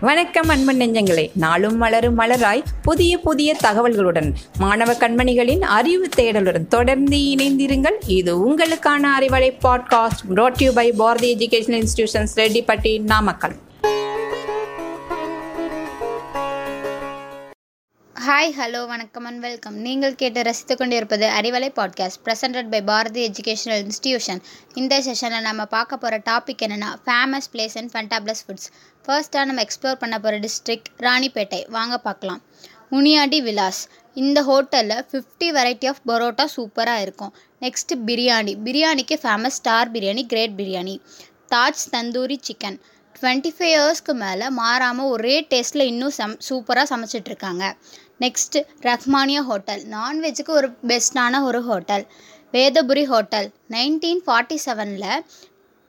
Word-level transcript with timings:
வணக்கம் 0.00 0.48
அன்பன் 0.48 0.76
நெஞ்சங்களே. 0.76 1.30
நாளும் 1.34 1.76
மலரும் 1.76 2.18
மலராய் 2.18 2.62
புதிய 2.82 3.18
புதிய 3.18 3.56
தகவல்களுடன் 3.64 4.32
மாணவ 4.58 4.92
கண்மணிகளின் 4.92 5.60
அறிவு 5.60 6.08
தேடலுடன் 6.16 6.66
தொடர்ந்து 6.66 7.16
இணைந்திருங்கள். 7.16 7.94
இது 8.06 8.50
உங்களுக்கான 8.50 9.06
Arivalai 9.20 9.56
podcast 9.62 10.34
brought 10.34 10.62
you 10.62 10.72
by 10.72 10.92
Bharathi 10.92 11.36
education 11.36 11.82
institutions 11.82 12.28
Rettipatti 12.36 13.00
Namakkal 13.00 13.54
hi 18.26 18.50
hello 18.58 18.86
வணக்கம் 18.86 19.24
அண்ட் 19.24 19.40
வெல்கம் 19.40 19.76
நீங்கள் 19.76 20.14
கேட்டு 20.14 20.42
ரசித்து 20.42 20.76
கொண்டிருப்பது 20.76 21.26
Arivalai 21.28 21.68
podcast 21.68 22.20
presented 22.24 22.68
by 22.70 22.82
Bharathi 22.82 23.22
educational 23.28 23.82
institution 23.84 24.40
இந்த 24.74 25.00
செஷனில் 25.00 25.40
நம்ம 25.40 25.64
பார்க்க 25.64 25.96
போகிற 25.96 26.18
டாபிக் 26.30 26.62
என்னென்னா 26.66 26.90
ஃபேமஸ் 27.06 27.48
பிளேஸ் 27.52 27.74
அண்ட் 27.74 27.90
ஃபண்டாப்ளஸ் 27.94 28.42
ஃபுட்ஸ் 28.46 28.68
ஃபர்ஸ்ட்டாக 29.06 29.44
நம்ம 29.44 29.62
எக்ஸ்ப்ளோர் 29.62 29.94
பண்ண 29.94 30.20
போகிற 30.20 30.38
டிஸ்ட்ரிக்ட் 30.38 30.88
ராணிப்பேட்டை. 30.98 31.68
வாங்க 31.68 31.98
பார்க்கலாம். 31.98 32.42
உனியாடி 32.90 33.42
விலாஸ். 33.42 33.82
இந்த 34.14 34.42
ஹோட்டலில் 34.42 35.04
ஃபிஃப்டி 35.10 35.50
வெரைட்டி 35.58 35.88
ஆஃப் 35.88 36.02
பரோட்டா 36.06 36.46
சூப்பராக 36.56 37.00
இருக்கும். 37.00 37.34
நெக்ஸ்ட்டு 37.60 38.00
பிரியாணி. 38.06 38.54
பிரியாணிக்கு 38.64 39.18
famous 39.22 39.58
star 39.60 39.92
biryani 39.92 40.26
great 40.26 40.60
biryani. 40.60 41.00
Taj 41.54 41.84
tandoori 41.92 42.38
chicken 42.48 42.80
twenty 43.20 43.50
five 43.58 43.72
இயர்ஸ்க்கு 43.72 44.12
மேலே 44.12 44.48
மாறாமல் 44.48 45.06
ஒரே 45.06 45.46
டேஸ்ட்டில் 45.50 45.82
இன்னும் 45.82 46.10
சம் 46.10 46.38
சூப்பராக 46.48 46.86
சமைச்சிட்ருக்காங்க 46.90 47.64
நெக்ஸ்ட்டு 48.24 48.60
ரஹ்மானியா 48.88 49.42
ஹோட்டல். 49.50 49.82
நான்வெஜ்ஜுக்கு 49.96 50.52
ஒரு 50.58 50.68
பெஸ்ட்டான 50.90 51.40
ஒரு 51.48 51.60
hotel. 51.68 52.04
Vedapuri 52.56 53.04
hotel. 53.12 53.48
Nineteen 53.74 54.22
forty 54.26 54.58
செவனில் 54.66 55.08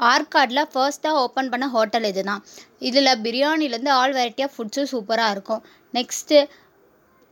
ஆர்காடில் 0.00 0.68
ஃபர்ஸ்ட்டாக 0.72 1.22
ஓப்பன் 1.22 1.50
பண்ண 1.52 1.66
ஹோட்டல் 1.76 2.06
இது 2.10 2.22
தான் 2.28 2.42
இதில் 2.88 3.18
பிரியாணிலேருந்து 3.24 3.92
ஆல் 4.00 4.14
வெரைட்டி 4.18 4.42
ஆஃப் 4.46 4.54
ஃபுட்ஸும் 4.56 4.90
சூப்பராக 4.92 5.34
இருக்கும். 5.34 5.62
நெக்ஸ்ட்டு 5.98 6.38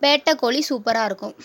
பேட்டை 0.02 0.32
கோழி 0.42 0.60
சூப்பராக 0.70 1.08
இருக்கும் 1.10 1.36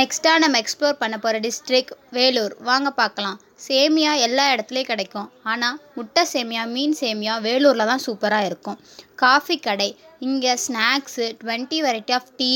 நெக்ஸ்ட்டாக 0.00 0.42
நம்ம 0.42 0.58
எக்ஸ்ப்ளோர் 0.62 1.00
பண்ண 1.00 1.16
போகிற 1.22 1.38
டிஸ்ட்ரிக் 1.46 1.90
வேலூர். 2.16 2.54
வாங்க 2.68 2.90
பார்க்கலாம். 3.00 3.38
சேமியா 3.66 4.12
எல்லா 4.26 4.44
இடத்துலையும் 4.52 4.90
கிடைக்கும். 4.90 5.28
ஆனால் 5.52 5.76
முட்டை 5.96 6.22
சேமியா 6.32 6.62
மீன் 6.74 6.96
சேமியா 7.00 7.34
வேலூரில் 7.46 7.90
தான் 7.90 8.04
சூப்பராக 8.06 8.48
இருக்கும். 8.50 8.78
காஃபி 9.22 9.56
கடை. 9.66 9.90
இங்கே 10.28 10.54
snacks 10.66 11.26
twenty 11.42 11.80
variety 11.86 12.14
of 12.18 12.32
tea 12.40 12.50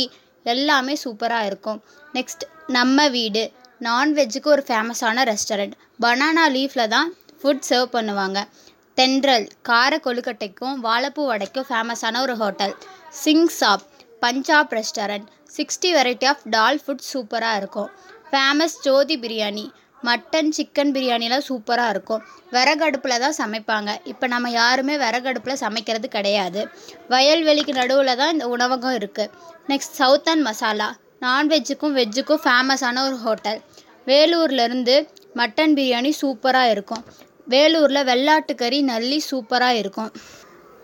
எல்லாமே 0.53 0.95
சூப்பராக 1.05 1.49
இருக்கும். 1.51 1.81
நெக்ஸ்ட் 2.15 2.45
நம்ம 2.77 3.09
வீடு. 3.17 3.45
நான்வெஜ்ஜுக்கு 3.87 4.51
ஒரு 4.55 4.63
ஃபேமஸான 4.69 5.25
ரெஸ்டாரண்ட் 5.31 5.75
பனானா 6.05 6.45
லீஃபில் 6.57 6.93
தான் 6.95 7.11
ஃபுட் 7.41 7.67
சர்வ் 7.69 7.95
பண்ணுவாங்க. 7.97 8.39
தென்றல் 8.99 9.47
கார 9.69 9.93
கொழுக்கட்டைக்கும் 10.05 10.77
வாழைப்பூ 10.87 11.23
வடைக்கும் 11.33 11.69
ஃபேமஸான 11.71 12.21
ஒரு 12.27 12.37
hotel 12.43 12.75
Singh 13.23 13.49
Saab 13.61 13.85
Punjab 14.21 14.73
restaurant 14.79 15.27
sixty 15.57 15.91
variety 15.99 16.27
of 16.33 16.45
dal 16.55 16.81
food 16.85 17.05
சூப்பராக 17.13 17.61
இருக்கும். 17.63 17.91
Famous 18.31 18.77
Jothi 18.87 19.17
biryani. 19.25 19.67
Mutton 20.09 20.51
chicken 20.57 20.93
பிரியாணிலாம் 20.97 21.47
சூப்பராக 21.49 21.93
இருக்கும். 21.95 22.23
விறகடுப்பில் 22.55 23.23
தான் 23.25 23.37
சமைப்பாங்க. 23.43 23.91
இப்போ 24.13 24.27
நம்ம 24.35 24.51
யாருமே 24.61 24.95
விறகடுப்பில் 25.05 25.63
சமைக்கிறது 25.65 26.09
கிடையாது. 26.17 26.63
வயல்வெளிக்கு 27.15 27.75
நடுவில் 27.81 28.19
தான் 28.21 28.35
இந்த 28.37 28.47
உணவகம் 28.55 28.97
இருக்குது 29.01 29.33
நெக்ஸ்ட் 29.73 29.99
சவுத்தன் 30.01 30.45
மசாலா 30.49 30.89
நான்வெஜ்ஜுக்கும் 31.25 31.97
வெஜ்ஜுக்கும் 32.01 32.43
ஃபேமஸான 32.45 33.03
ஒரு 33.09 33.17
ஹோட்டல் 33.27 33.61
வேலூர்லேருந்து 34.11 34.97
மட்டன் 35.41 35.75
பிரியாணி 35.79 36.11
சூப்பராக 36.23 36.73
இருக்கும். 36.75 37.05
வேலூரில் 37.53 38.07
வெள்ளாட்டுக்கறி 38.11 38.79
நல்லி 38.93 39.19
சூப்பராக 39.31 39.81
இருக்கும். 39.83 40.11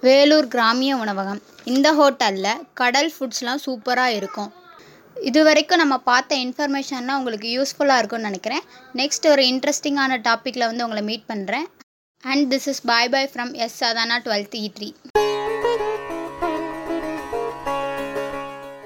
வேலூர் 0.02 0.48
கிராமிய 0.54 0.92
உணவகம். 1.02 1.40
இந்த 1.72 1.88
ஹோட்டலில் 1.98 2.60
கடல் 2.80 3.10
ஃபுட்ஸ்லாம் 3.14 3.62
சூப்பராக 3.66 4.16
இருக்கும். 4.18 4.50
இது 5.28 5.40
வரைக்கும் 5.48 5.80
நம்ம 5.80 5.96
பார்த்த 6.08 6.36
இன்ஃபர்மேஷன்லாம் 6.44 7.18
உங்களுக்கு 7.20 7.48
யூஸ்ஃபுல்லாக 7.56 8.00
இருக்கும்னு 8.00 8.28
நினைக்கிறேன். 8.30 8.64
நெக்ஸ்ட் 9.00 9.26
ஒரு 9.32 9.42
இன்ட்ரெஸ்டிங்கான 9.50 10.18
டாப்பிக்கில் 10.28 10.68
வந்து 10.70 10.84
உங்களை 10.86 11.02
மீட் 11.10 11.28
பண்ணுறேன் 11.32 11.66
and 12.24 12.44
this 12.54 12.68
is 12.72 12.82
bye 12.90 13.10
bye 13.14 13.30
from 13.34 13.52
S 13.64 13.78
Sadhana 13.82 14.16
twelfth 14.26 14.56
E 14.62 14.66
three 14.78 14.88